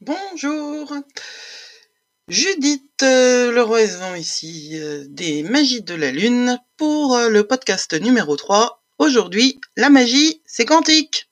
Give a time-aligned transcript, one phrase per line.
[0.00, 0.92] Bonjour.
[2.28, 8.36] Judith euh, Leroy-Vent ici, euh, des Magies de la Lune, pour euh, le podcast numéro
[8.36, 8.82] 3.
[8.98, 11.30] Aujourd'hui, la magie, c'est quantique.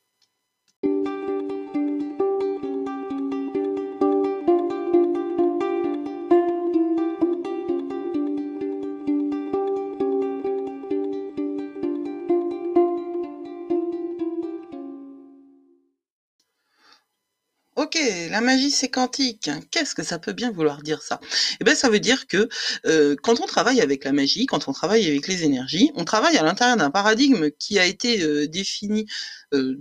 [17.95, 18.01] Ok,
[18.31, 19.51] la magie c'est quantique.
[19.71, 21.21] Qu'est-ce que ça peut bien vouloir dire ça?
[21.61, 22.49] Eh bien, ça veut dire que
[22.87, 26.39] euh, quand on travaille avec la magie, quand on travaille avec les énergies, on travaille
[26.39, 29.07] à l'intérieur d'un paradigme qui a été euh, défini
[29.53, 29.77] euh,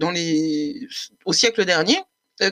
[1.25, 1.99] au siècle dernier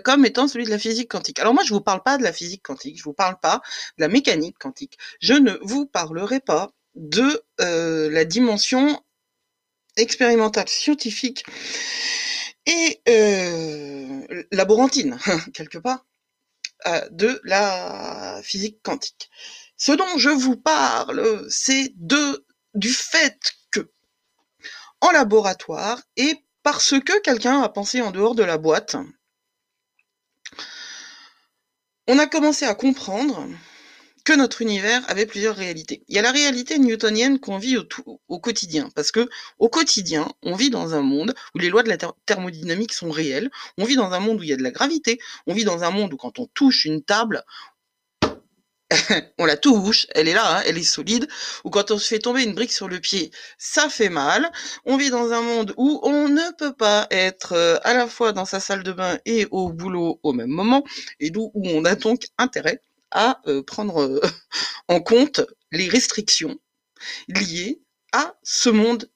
[0.03, 1.39] comme étant celui de la physique quantique.
[1.39, 3.61] Alors moi, je vous parle pas de la physique quantique, je vous parle pas
[3.97, 4.97] de la mécanique quantique.
[5.19, 9.01] Je ne vous parlerai pas de la dimension
[9.97, 11.43] expérimentale scientifique
[12.69, 15.17] et euh, laborantine,
[15.53, 16.05] quelque part,
[16.85, 19.29] euh, de la physique quantique.
[19.75, 23.37] Ce dont je vous parle, c'est de du fait
[23.71, 23.91] que,
[25.01, 28.95] en laboratoire, et parce que quelqu'un a pensé en dehors de la boîte,
[32.07, 33.47] on a commencé à comprendre
[34.29, 36.03] que notre univers avait plusieurs réalités.
[36.07, 37.77] Il y a la réalité newtonienne qu'on vit
[38.27, 39.27] au, quotidien, parce que
[39.57, 43.09] au quotidien, on vit dans un monde où les lois de la ther- thermodynamique sont
[43.09, 45.63] réelles, on vit dans un monde où il y a de la gravité, on vit
[45.63, 47.43] dans un monde où quand on touche une table,
[49.39, 51.27] on la touche, elle est là, hein, elle est solide,
[51.63, 54.51] ou quand on se fait tomber une brique sur le pied, ça fait mal.
[54.85, 58.31] On vit dans un monde où on ne peut pas être euh, à la fois
[58.31, 60.83] dans sa salle de bain et au boulot au même moment,
[61.19, 64.21] et d'où où on a donc intérêt à euh, prendre euh,
[64.87, 66.59] en compte les restrictions
[67.27, 69.09] liées à ce monde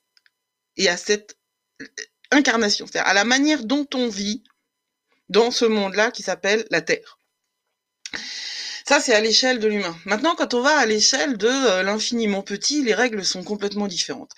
[0.77, 1.37] et à cette
[1.81, 1.85] euh,
[2.31, 4.43] incarnation, c'est-à-dire à la manière dont on vit
[5.29, 7.19] dans ce monde-là qui s'appelle la Terre.
[8.87, 9.95] Ça, c'est à l'échelle de l'humain.
[10.05, 14.31] Maintenant, quand on va à l'échelle de l'infiniment petit, les règles sont complètement différentes.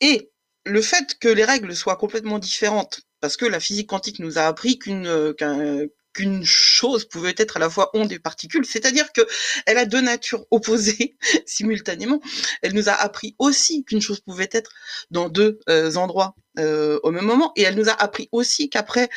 [0.00, 0.30] Et
[0.64, 4.42] le fait que les règles soient complètement différentes, parce que la physique quantique nous a
[4.42, 9.20] appris qu'une qu'un- qu'une chose pouvait être à la fois onde et particule, c'est-à-dire que
[9.66, 11.16] elle a deux natures opposées
[11.46, 12.20] simultanément.
[12.62, 14.70] Elle nous a appris aussi qu'une chose pouvait être
[15.10, 19.10] dans deux euh, endroits euh, au même moment, et elle nous a appris aussi qu'après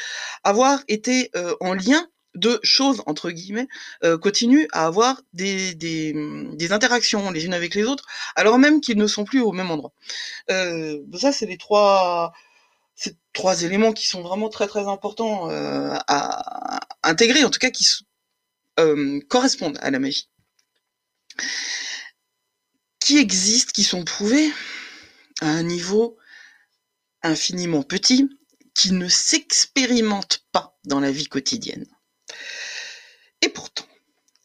[0.44, 2.06] avoir été euh, en lien,
[2.36, 3.68] deux choses entre guillemets
[4.04, 6.14] euh, continuent à avoir des, des,
[6.54, 8.06] des interactions les unes avec les autres,
[8.36, 9.94] alors même qu'ils ne sont plus au même endroit.
[10.52, 12.34] Euh, ça, c'est les trois,
[13.00, 17.70] ces trois éléments qui sont vraiment très très importants euh, à intégrer, en tout cas
[17.70, 17.88] qui
[18.78, 20.30] euh, correspondent à la magie,
[23.00, 24.52] qui existent, qui sont prouvés
[25.40, 26.18] à un niveau
[27.24, 28.30] infiniment petit,
[28.76, 31.86] qui ne s'expérimentent pas dans la vie quotidienne.
[33.42, 33.88] Et pourtant,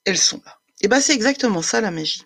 [0.05, 0.61] elles sont là.
[0.81, 2.23] Et ben c'est exactement ça la magie.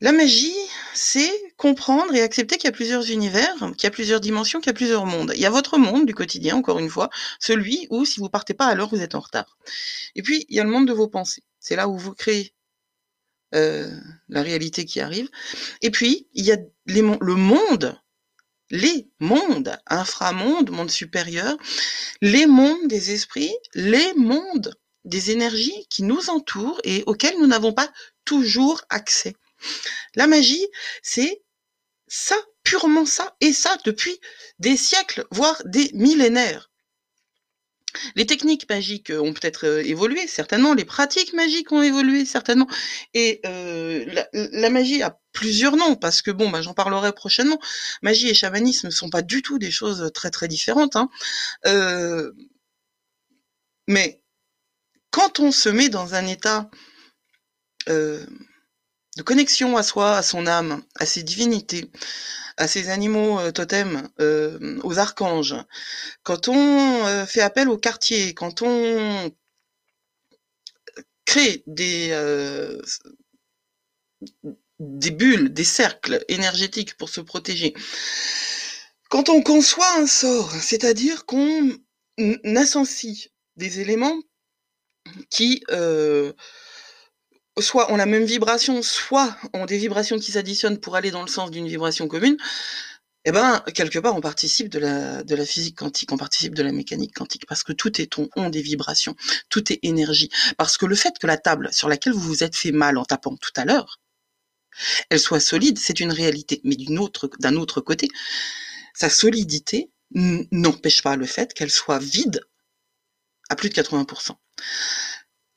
[0.00, 0.54] La magie,
[0.94, 4.68] c'est comprendre et accepter qu'il y a plusieurs univers, qu'il y a plusieurs dimensions, qu'il
[4.68, 5.32] y a plusieurs mondes.
[5.34, 8.54] Il y a votre monde du quotidien, encore une fois, celui où si vous partez
[8.54, 9.56] pas l'heure, vous êtes en retard.
[10.14, 11.42] Et puis, il y a le monde de vos pensées.
[11.60, 12.54] C'est là où vous créez
[13.54, 13.88] euh,
[14.28, 15.28] la réalité qui arrive.
[15.80, 16.56] Et puis, il y a
[16.86, 18.00] les le monde,
[18.70, 21.56] les mondes, inframondes, monde supérieur,
[22.20, 27.72] les mondes des esprits, les mondes des énergies qui nous entourent et auxquels nous n'avons
[27.72, 27.92] pas
[28.24, 29.36] toujours accès.
[30.14, 30.66] La magie,
[31.02, 31.43] c'est
[32.14, 34.20] ça, purement ça, et ça depuis
[34.60, 36.70] des siècles, voire des millénaires.
[38.14, 42.68] Les techniques magiques ont peut-être euh, évolué, certainement, les pratiques magiques ont évolué, certainement,
[43.14, 47.58] et euh, la, magie a plusieurs noms, parce que bon, bah, j'en parlerai prochainement.
[48.02, 51.08] Magie et chamanisme ne sont pas du tout des choses très très différentes, hein.
[51.66, 52.30] Euh,
[53.88, 54.22] mais
[55.10, 56.70] quand on se met dans un état
[57.88, 58.24] euh,
[59.16, 61.90] de connexion à soi, à son âme, à ses divinités,
[62.56, 65.56] à ses animaux euh, totems, euh, aux archanges,
[66.22, 69.30] quand on euh, fait appel au quartier, quand on
[71.24, 72.10] crée des,
[74.78, 77.74] des bulles, des cercles énergétiques pour se protéger,
[79.08, 81.72] quand on conçoit un sort, c'est-à-dire qu'on
[82.56, 84.20] associe des éléments
[85.30, 85.64] qui
[87.60, 91.28] soit ont la même vibration, soit ont des vibrations qui s'additionnent pour aller dans le
[91.28, 92.36] sens d'une vibration commune,
[93.26, 96.62] eh ben, quelque part, on participe de la, de la physique quantique, on participe de
[96.62, 99.16] la mécanique quantique, parce que tout est on, on des vibrations,
[99.48, 100.28] tout est énergie.
[100.58, 103.04] Parce que le fait que la table sur laquelle vous vous êtes fait mal en
[103.04, 103.98] tapant tout à l'heure,
[105.08, 106.60] elle soit solide, c'est une réalité.
[106.64, 108.08] Mais d'une autre, d'un autre côté,
[108.94, 112.42] sa solidité n'empêche pas le fait qu'elle soit vide
[113.48, 114.32] à plus de 80%.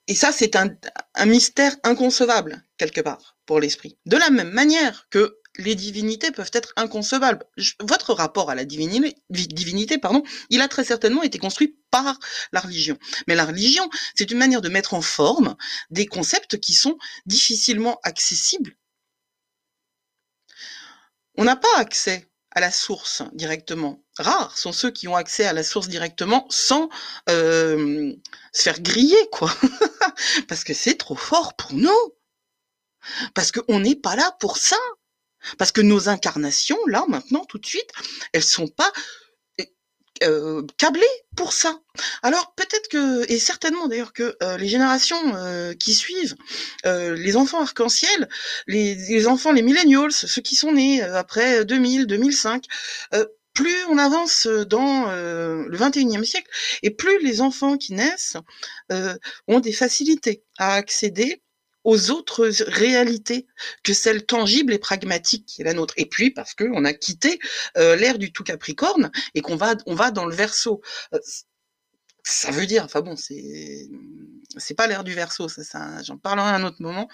[0.07, 0.69] Et ça, c'est un,
[1.15, 3.97] un mystère inconcevable, quelque part, pour l'esprit.
[4.05, 7.43] De la même manière que les divinités peuvent être inconcevables.
[7.81, 12.19] votre rapport à la divinité, pardon, il a très certainement été construit par
[12.51, 12.97] la religion.
[13.27, 15.55] Mais la religion, c'est une manière de mettre en forme
[15.89, 18.75] des concepts qui sont difficilement accessibles.
[21.35, 22.26] On n'a pas accès
[22.57, 24.03] à la source directement.
[24.17, 26.89] Rares sont ceux qui ont accès à la source directement sans
[27.29, 28.11] euh,
[28.51, 29.53] se faire griller, quoi.
[30.47, 32.15] Parce que c'est trop fort pour nous.
[33.35, 34.79] Parce qu'on n'est pas là pour ça.
[35.59, 37.91] Parce que nos incarnations, là, maintenant, tout de suite,
[38.33, 38.91] elles sont pas
[40.23, 41.05] euh, câblées
[41.35, 41.79] pour ça.
[42.23, 46.35] Alors peut-être que, et certainement d'ailleurs que euh, les générations euh, qui suivent,
[46.85, 48.27] euh, les enfants arc-en-ciel,
[48.67, 52.65] les, les, enfants, les millennials, ceux qui sont nés après 2000, 2005,
[53.53, 56.49] plus on avance dans le 21e siècle,
[56.83, 58.37] et plus les enfants qui naissent
[59.47, 61.41] ont des facilités à accéder
[61.87, 63.47] aux autres réalités
[63.81, 65.93] que celle tangible et pragmatique qui est la nôtre.
[65.95, 67.39] Et puis parce qu'on a quitté
[67.77, 70.81] euh, l'ère du tout Capricorne et qu'on va dans le Verseau.
[71.13, 71.19] Euh,
[72.23, 73.87] ça veut dire, enfin bon, c'est
[74.57, 75.15] c'est pas l'ère du
[75.47, 77.07] ça j'en parlerai à un autre moment,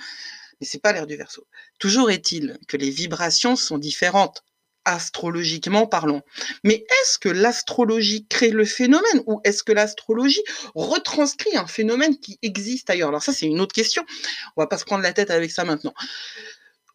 [0.59, 1.45] mais c'est pas l'ère du Verseau.
[1.77, 4.43] Toujours est-il que les vibrations sont différentes
[4.85, 6.21] astrologiquement parlant.
[6.63, 10.43] Mais est-ce que l'astrologie crée le phénomène ou est-ce que l'astrologie
[10.75, 13.09] retranscrit un phénomène qui existe ailleurs?
[13.09, 14.03] Alors ça, c'est une autre question.
[14.55, 15.93] On va pas se prendre la tête avec ça maintenant.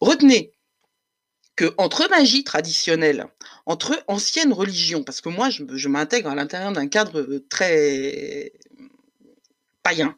[0.01, 0.53] Retenez
[1.55, 3.27] que entre magie traditionnelle,
[3.65, 8.53] entre anciennes religions, parce que moi, je, m'intègre à l'intérieur d'un cadre euh, très
[9.83, 10.15] païen.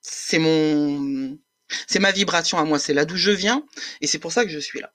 [0.00, 0.40] C'est
[1.86, 3.64] c'est ma vibration à moi, c'est là d'où je viens,
[4.00, 4.92] et c'est pour ça que je suis là.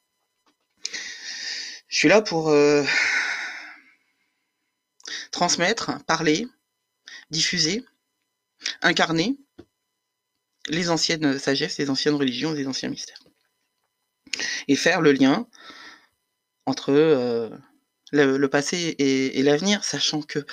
[1.90, 2.84] Je suis là pour euh,
[5.32, 6.48] transmettre, parler,
[7.32, 7.84] diffuser,
[8.84, 9.38] incarner
[10.68, 13.24] les anciennes sagesses, les anciennes religions, les anciens mystères.
[14.68, 15.48] Et faire le lien
[16.68, 17.50] entre euh,
[18.12, 20.46] le, passé et, l'avenir, sachant que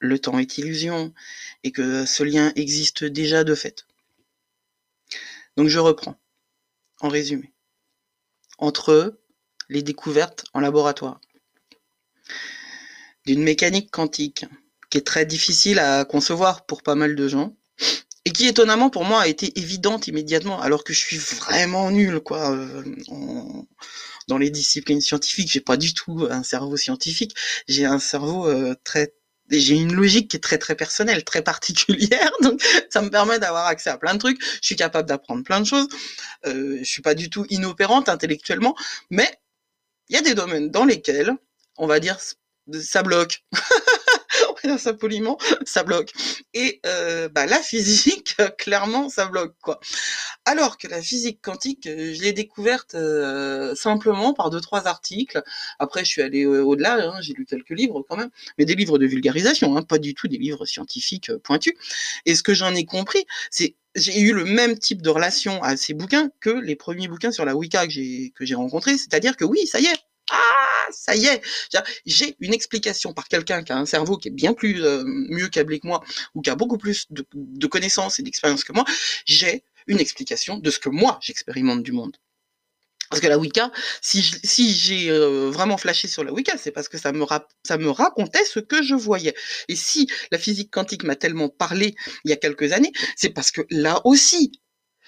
[0.00, 1.14] le temps est illusion
[1.62, 3.86] et que ce lien existe déjà de fait.
[5.56, 6.20] Donc je reprends,
[6.98, 7.54] en résumé.
[8.58, 9.23] Entre
[9.74, 11.20] les découvertes en laboratoire.
[13.26, 14.46] D'une mécanique quantique
[14.88, 17.56] qui est très difficile à concevoir pour pas mal de gens
[18.24, 22.20] et qui étonnamment pour moi a été évidente immédiatement alors que je suis vraiment nul
[22.20, 22.82] quoi euh,
[24.28, 27.34] dans les disciplines scientifiques j'ai pas du tout un cerveau scientifique
[27.66, 29.14] j'ai un cerveau euh, très
[29.50, 33.66] j'ai une logique qui est très très personnelle, très particulière, donc ça me permet d'avoir
[33.66, 34.42] accès à plein de trucs.
[34.42, 35.88] Je suis capable d'apprendre plein de choses.
[36.46, 38.74] Euh, je suis pas du tout inopérante intellectuellement,
[39.10, 39.30] mais
[40.08, 41.32] il y a des domaines dans lesquels,
[41.76, 42.18] on va dire,
[42.80, 43.44] ça bloque.
[44.48, 46.12] on va dire ça poliment, ça bloque.
[46.52, 49.54] Et euh, bah, la physique, clairement, ça bloque.
[49.62, 49.80] quoi.
[50.44, 55.42] Alors que la physique quantique, euh, je l'ai découverte euh, simplement par deux, trois articles.
[55.78, 58.98] Après, je suis allée au-delà, hein, j'ai lu quelques livres quand même, mais des livres
[58.98, 61.74] de vulgarisation, hein, pas du tout des livres scientifiques pointus.
[62.26, 65.76] Et ce que j'en ai compris, c'est j'ai eu le même type de relation à
[65.76, 68.98] ces bouquins que les premiers bouquins sur la Wicca que j'ai rencontrés.
[68.98, 69.98] C'est-à-dire que oui, ça y est,
[70.30, 71.42] ah, ça y est,
[72.06, 75.48] j'ai une explication par quelqu'un qui a un cerveau qui est bien plus euh, mieux
[75.48, 76.02] câblé que moi
[76.34, 78.84] ou qui a beaucoup plus de, de connaissances et d'expérience que moi.
[79.26, 82.16] J'ai une explication de ce que moi j'expérimente du monde.
[83.14, 86.98] Parce que la Wicca, si j'ai euh, vraiment flashé sur la Wicca, c'est parce que
[86.98, 87.24] ça me,
[87.62, 89.36] ça me racontait ce que je voyais.
[89.68, 91.94] Et si la physique quantique m'a tellement parlé
[92.24, 94.50] il y a quelques années, c'est parce que là aussi,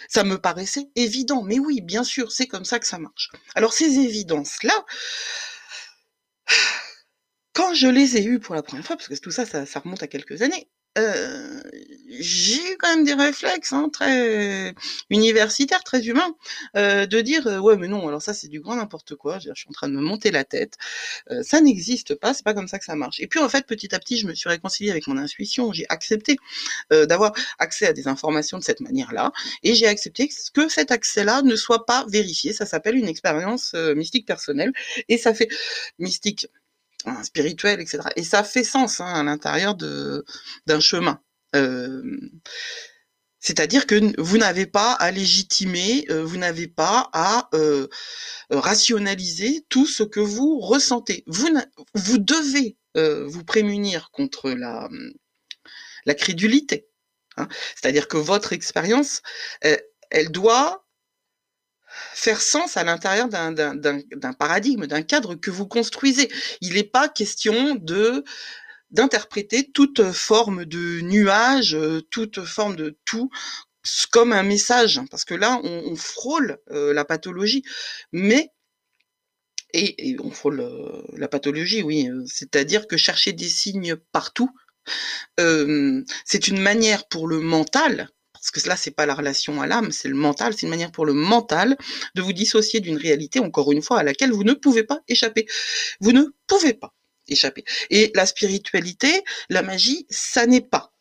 [0.08, 1.42] ça me paraissait évident.
[1.42, 3.30] Mais oui, bien sûr, c'est comme ça que ça marche.
[3.56, 4.84] Alors ces évidences-là,
[7.54, 10.04] quand je les ai eues pour la première fois, parce que tout ça, ça remonte
[10.04, 11.61] à quelques années, euh,
[12.21, 14.75] j'ai eu quand même des réflexes hein, très
[15.11, 16.35] universitaires, très humains,
[16.76, 19.38] euh, de dire euh, ouais mais non alors ça c'est du grand n'importe quoi.
[19.38, 20.75] Je, suis en train de me monter la tête.
[21.31, 23.21] Euh, ça n'existe pas, c'est pas comme ça que ça marche.
[23.21, 25.73] Et puis en fait petit à petit je me suis réconciliée avec mon intuition.
[25.73, 26.37] J'ai accepté
[26.93, 31.43] euh, d'avoir accès à des informations de cette manière-là et j'ai accepté que cet accès-là
[31.43, 32.53] ne soit pas vérifié.
[32.53, 34.73] Ça s'appelle une expérience mystique personnelle
[35.09, 35.49] et ça fait
[35.99, 36.49] mystique
[37.22, 38.00] spirituel, etc.
[38.16, 41.20] Et ça fait sens hein, à l'intérieur d'un chemin.
[41.54, 42.02] Euh,
[43.38, 47.86] c'est-à-dire que vous n'avez pas à légitimer, euh, vous n'avez pas à euh,
[48.50, 51.22] rationaliser tout ce que vous ressentez.
[51.26, 51.48] Vous,
[51.94, 54.88] vous devez vous prémunir contre la,
[56.06, 56.88] la crédulité.
[57.36, 57.46] Hein.
[57.75, 59.20] C'est-à-dire que votre expérience,
[59.60, 60.86] elle doit
[62.15, 66.31] faire sens à l'intérieur d'un paradigme, d'un cadre que vous construisez.
[66.61, 68.25] Il n'est pas question de
[68.93, 71.76] d'interpréter toute forme de nuage,
[72.11, 73.31] toute forme de tout
[74.12, 77.62] comme un message, parce que là, on, on frôle la pathologie,
[78.12, 78.53] mais
[79.73, 80.65] et, on frôle
[81.17, 84.50] la pathologie, oui, c'est-à-dire que chercher des signes partout,
[85.38, 88.09] c'est une manière pour le mental,
[88.53, 90.93] parce que là, c'est pas la relation à l'âme, c'est le mental, c'est une manière
[90.93, 91.76] pour le mental
[92.15, 95.47] de vous dissocier d'une réalité, encore une fois, à laquelle vous ne pouvez pas échapper.
[96.00, 96.95] Vous ne pouvez pas
[97.26, 97.65] échapper.
[97.91, 100.93] Et la spiritualité, la magie, ça n'est pas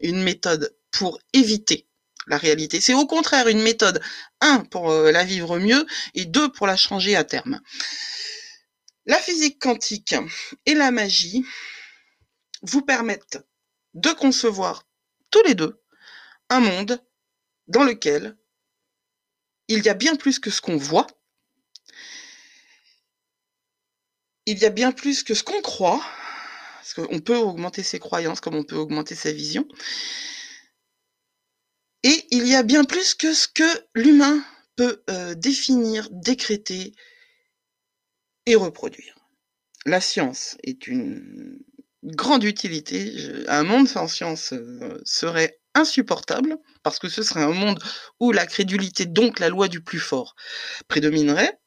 [0.00, 1.88] une méthode pour éviter
[2.28, 2.80] la réalité.
[2.80, 4.00] C'est au contraire une méthode,
[4.40, 7.60] un, pour la vivre mieux, et deux, pour la changer à terme.
[9.06, 10.14] La physique quantique
[10.66, 11.44] et la magie
[12.62, 13.40] vous permettent
[13.94, 14.84] de concevoir
[15.30, 15.82] tous les deux
[16.50, 17.02] un monde
[17.66, 18.36] dans lequel
[19.68, 21.06] il y a bien plus que ce qu'on voit,
[24.46, 26.02] il y a bien plus que ce qu'on croit,
[26.76, 29.68] parce qu'on peut augmenter ses croyances comme on peut augmenter sa vision,
[32.02, 34.42] et il y a bien plus que ce que l'humain
[34.76, 36.94] peut euh, définir, décréter
[38.46, 39.18] et reproduire.
[39.84, 41.58] La science est une
[42.04, 43.12] grande utilité.
[43.48, 47.82] Un monde sans science euh, serait insupportable, parce que ce serait un monde
[48.20, 50.34] où la crédulité, donc la loi du plus fort,
[50.88, 51.58] prédominerait.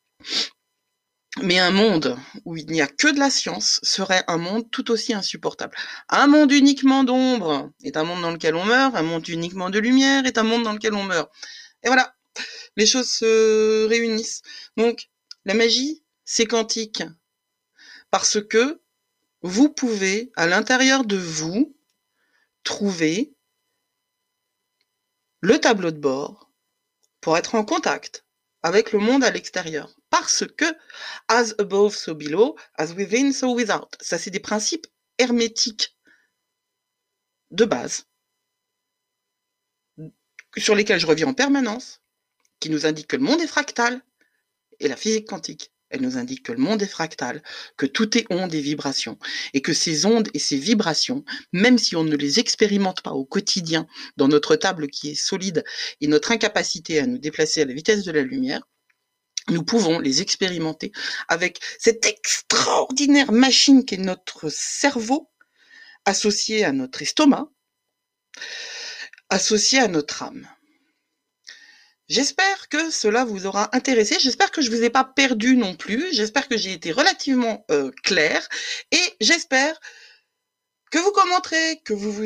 [1.42, 4.92] Mais un monde où il n'y a que de la science serait un monde tout
[4.92, 5.76] aussi insupportable.
[6.10, 9.80] Un monde uniquement d'ombre est un monde dans lequel on meurt, un monde uniquement de
[9.80, 11.32] lumière est un monde dans lequel on meurt.
[11.84, 12.14] Et voilà,
[12.76, 14.42] les choses se réunissent.
[14.76, 15.10] Donc,
[15.46, 17.04] la magie, c'est quantique.
[18.10, 18.82] Parce que
[19.42, 21.76] vous pouvez, à l'intérieur de vous,
[22.64, 23.34] trouver
[25.42, 26.52] le tableau de bord
[27.20, 28.26] pour être en contact
[28.64, 29.94] avec le monde à l'extérieur.
[30.10, 30.66] Parce que
[31.28, 33.90] as above, so below, as within, so without.
[34.02, 35.98] Ça, c'est des principes hermétiques
[37.50, 38.06] de base
[40.58, 42.02] sur lesquels je reviens en permanence,
[42.60, 44.02] qui nous indiquent que le monde est fractal
[44.80, 45.71] et la physique quantique.
[45.92, 47.44] Elle nous indique que le monde est fractal,
[47.78, 49.18] que tout est onde et vibration,
[49.54, 53.26] et que ces ondes et ces vibrations, même si on ne les expérimente pas au
[53.26, 55.64] quotidien dans notre table qui est solide
[56.00, 58.62] et notre incapacité à nous déplacer à la vitesse de la lumière,
[59.50, 60.92] nous pouvons les expérimenter
[61.28, 65.30] avec cette extraordinaire machine qui est notre cerveau,
[66.06, 67.50] associé à notre estomac,
[69.30, 70.48] associé à notre âme.
[72.12, 74.18] J'espère que cela vous aura intéressé.
[74.20, 76.12] J'espère que je vous ai pas perdu non plus.
[76.12, 78.50] J'espère que j'ai été relativement euh, clair
[78.92, 79.80] et j'espère
[80.92, 82.24] que vous commenterez, que vous vous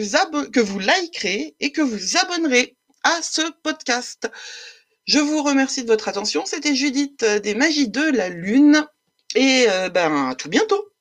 [0.50, 4.28] que likerez et que vous abonnerez à ce podcast.
[5.06, 6.48] Je vous remercie de votre attention.
[6.48, 8.88] C'était Judith euh, des Magies de la Lune
[9.36, 10.95] et euh, ben à tout bientôt.